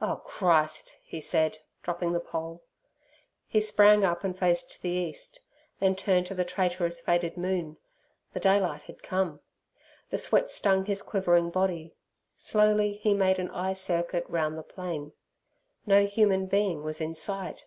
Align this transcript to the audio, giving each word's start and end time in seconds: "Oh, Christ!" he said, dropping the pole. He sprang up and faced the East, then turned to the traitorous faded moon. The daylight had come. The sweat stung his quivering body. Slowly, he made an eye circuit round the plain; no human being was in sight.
"Oh, 0.00 0.16
Christ!" 0.24 0.96
he 1.02 1.20
said, 1.20 1.58
dropping 1.82 2.14
the 2.14 2.18
pole. 2.18 2.64
He 3.46 3.60
sprang 3.60 4.02
up 4.02 4.24
and 4.24 4.34
faced 4.34 4.80
the 4.80 4.88
East, 4.88 5.40
then 5.78 5.94
turned 5.94 6.26
to 6.28 6.34
the 6.34 6.42
traitorous 6.42 7.02
faded 7.02 7.36
moon. 7.36 7.76
The 8.32 8.40
daylight 8.40 8.84
had 8.84 9.02
come. 9.02 9.40
The 10.08 10.16
sweat 10.16 10.48
stung 10.48 10.86
his 10.86 11.02
quivering 11.02 11.50
body. 11.50 11.92
Slowly, 12.34 12.94
he 13.02 13.12
made 13.12 13.38
an 13.38 13.50
eye 13.50 13.74
circuit 13.74 14.24
round 14.26 14.56
the 14.56 14.62
plain; 14.62 15.12
no 15.84 16.06
human 16.06 16.46
being 16.46 16.82
was 16.82 17.02
in 17.02 17.14
sight. 17.14 17.66